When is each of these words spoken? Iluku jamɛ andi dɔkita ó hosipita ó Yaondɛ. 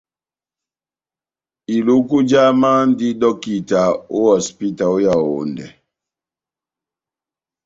Iluku 1.75 2.17
jamɛ 2.29 2.69
andi 2.79 3.07
dɔkita 3.21 3.81
ó 4.15 4.19
hosipita 4.25 4.85
ó 4.95 4.97
Yaondɛ. 5.05 5.67